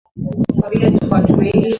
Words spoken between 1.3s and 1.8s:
siku